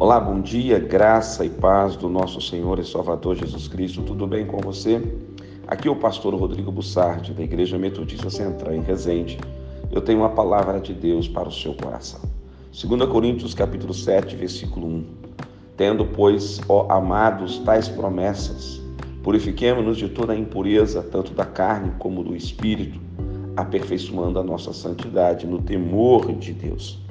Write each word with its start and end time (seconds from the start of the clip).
Olá, 0.00 0.18
bom 0.18 0.40
dia, 0.40 0.78
graça 0.78 1.44
e 1.44 1.50
paz 1.50 1.94
do 1.94 2.08
nosso 2.08 2.40
Senhor 2.40 2.78
e 2.78 2.84
Salvador 2.86 3.36
Jesus 3.36 3.68
Cristo. 3.68 4.00
Tudo 4.00 4.26
bem 4.26 4.46
com 4.46 4.56
você? 4.56 4.98
Aqui 5.66 5.88
é 5.88 5.90
o 5.90 5.94
pastor 5.94 6.34
Rodrigo 6.34 6.72
Bussardi, 6.72 7.34
da 7.34 7.42
Igreja 7.42 7.76
Metodista 7.76 8.30
Central 8.30 8.72
em 8.72 8.80
Resende. 8.80 9.38
Eu 9.92 10.00
tenho 10.00 10.20
uma 10.20 10.30
palavra 10.30 10.80
de 10.80 10.94
Deus 10.94 11.28
para 11.28 11.50
o 11.50 11.52
seu 11.52 11.74
coração. 11.74 12.22
2 12.72 13.10
Coríntios 13.10 13.52
capítulo 13.52 13.92
7, 13.92 14.36
versículo 14.36 14.86
1. 14.86 15.04
Tendo, 15.76 16.06
pois, 16.06 16.62
ó 16.66 16.90
amados, 16.90 17.58
tais 17.58 17.86
promessas, 17.86 18.80
purifiquemo-nos 19.22 19.98
de 19.98 20.08
toda 20.08 20.32
a 20.32 20.36
impureza, 20.36 21.02
tanto 21.02 21.34
da 21.34 21.44
carne 21.44 21.92
como 21.98 22.24
do 22.24 22.34
espírito, 22.34 22.98
aperfeiçoando 23.54 24.38
a 24.38 24.42
nossa 24.42 24.72
santidade 24.72 25.46
no 25.46 25.60
temor 25.60 26.32
de 26.32 26.54
Deus. 26.54 27.09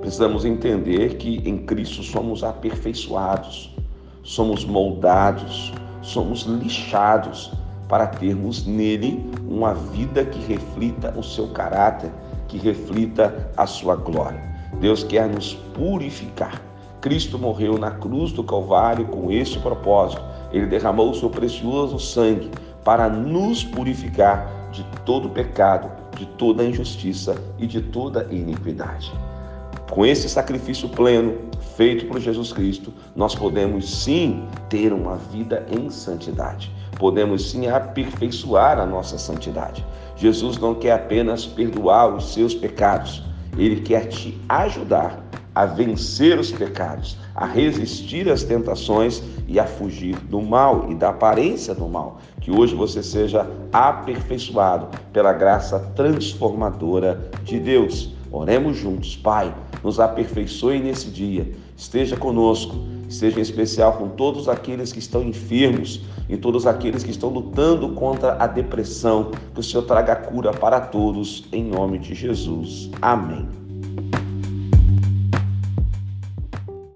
Precisamos 0.00 0.44
entender 0.44 1.16
que 1.16 1.42
em 1.48 1.58
Cristo 1.58 2.02
somos 2.02 2.44
aperfeiçoados, 2.44 3.74
somos 4.22 4.64
moldados, 4.64 5.72
somos 6.02 6.42
lixados 6.42 7.52
para 7.88 8.06
termos 8.06 8.66
nele 8.66 9.24
uma 9.48 9.74
vida 9.74 10.24
que 10.24 10.38
reflita 10.46 11.14
o 11.16 11.22
seu 11.22 11.48
caráter, 11.48 12.10
que 12.48 12.58
reflita 12.58 13.50
a 13.56 13.66
sua 13.66 13.96
glória. 13.96 14.42
Deus 14.80 15.04
quer 15.04 15.28
nos 15.28 15.54
purificar. 15.74 16.60
Cristo 17.00 17.38
morreu 17.38 17.78
na 17.78 17.90
cruz 17.90 18.32
do 18.32 18.42
Calvário 18.42 19.06
com 19.06 19.30
esse 19.30 19.58
propósito. 19.58 20.22
Ele 20.52 20.66
derramou 20.66 21.10
o 21.10 21.14
seu 21.14 21.28
precioso 21.28 21.98
sangue 21.98 22.50
para 22.82 23.08
nos 23.08 23.62
purificar 23.62 24.70
de 24.72 24.84
todo 25.04 25.28
pecado, 25.28 25.90
de 26.16 26.26
toda 26.26 26.64
injustiça 26.64 27.36
e 27.58 27.66
de 27.66 27.80
toda 27.80 28.26
iniquidade. 28.30 29.12
Com 29.90 30.04
esse 30.04 30.28
sacrifício 30.28 30.88
pleno 30.88 31.36
feito 31.76 32.06
por 32.06 32.20
Jesus 32.20 32.52
Cristo, 32.52 32.92
nós 33.14 33.34
podemos 33.34 34.02
sim 34.02 34.46
ter 34.68 34.92
uma 34.92 35.16
vida 35.16 35.66
em 35.70 35.90
santidade. 35.90 36.70
Podemos 36.98 37.50
sim 37.50 37.68
aperfeiçoar 37.68 38.78
a 38.78 38.86
nossa 38.86 39.18
santidade. 39.18 39.84
Jesus 40.16 40.58
não 40.58 40.74
quer 40.74 40.92
apenas 40.92 41.44
perdoar 41.44 42.14
os 42.14 42.32
seus 42.32 42.54
pecados, 42.54 43.22
ele 43.56 43.80
quer 43.82 44.06
te 44.08 44.40
ajudar 44.48 45.23
a 45.54 45.66
vencer 45.66 46.38
os 46.38 46.50
pecados, 46.50 47.16
a 47.34 47.46
resistir 47.46 48.28
às 48.28 48.42
tentações 48.42 49.22
e 49.46 49.60
a 49.60 49.66
fugir 49.66 50.16
do 50.16 50.42
mal 50.42 50.86
e 50.90 50.94
da 50.94 51.10
aparência 51.10 51.74
do 51.74 51.88
mal. 51.88 52.18
Que 52.40 52.50
hoje 52.50 52.74
você 52.74 53.02
seja 53.02 53.46
aperfeiçoado 53.72 54.88
pela 55.12 55.32
graça 55.32 55.78
transformadora 55.94 57.30
de 57.44 57.60
Deus. 57.60 58.12
Oremos 58.30 58.76
juntos, 58.76 59.16
Pai 59.16 59.54
nos 59.84 60.00
aperfeiçoe 60.00 60.80
nesse 60.80 61.10
dia. 61.10 61.52
Esteja 61.76 62.16
conosco, 62.16 62.74
esteja 63.06 63.38
em 63.38 63.42
especial 63.42 63.92
com 63.98 64.08
todos 64.08 64.48
aqueles 64.48 64.90
que 64.90 64.98
estão 64.98 65.22
enfermos 65.22 66.00
e 66.28 66.38
todos 66.38 66.66
aqueles 66.66 67.04
que 67.04 67.10
estão 67.10 67.28
lutando 67.28 67.90
contra 67.90 68.42
a 68.42 68.46
depressão. 68.46 69.30
Que 69.52 69.60
o 69.60 69.62
Senhor 69.62 69.82
traga 69.82 70.16
cura 70.16 70.52
para 70.52 70.80
todos, 70.80 71.44
em 71.52 71.62
nome 71.62 71.98
de 71.98 72.14
Jesus. 72.14 72.90
Amém. 73.02 73.63